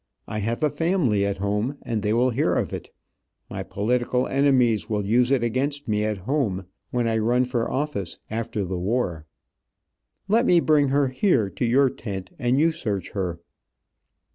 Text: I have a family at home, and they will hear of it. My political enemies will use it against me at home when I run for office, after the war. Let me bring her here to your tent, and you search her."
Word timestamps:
I 0.27 0.39
have 0.39 0.63
a 0.63 0.71
family 0.71 1.23
at 1.27 1.37
home, 1.37 1.77
and 1.83 2.01
they 2.01 2.11
will 2.11 2.31
hear 2.31 2.55
of 2.55 2.73
it. 2.73 2.89
My 3.51 3.61
political 3.61 4.25
enemies 4.25 4.89
will 4.89 5.05
use 5.05 5.29
it 5.29 5.43
against 5.43 5.87
me 5.87 6.03
at 6.05 6.17
home 6.17 6.65
when 6.89 7.07
I 7.07 7.19
run 7.19 7.45
for 7.45 7.69
office, 7.69 8.17
after 8.27 8.63
the 8.65 8.79
war. 8.79 9.27
Let 10.27 10.47
me 10.47 10.59
bring 10.59 10.87
her 10.87 11.09
here 11.09 11.51
to 11.51 11.65
your 11.65 11.91
tent, 11.91 12.31
and 12.39 12.59
you 12.59 12.71
search 12.71 13.11
her." 13.11 13.41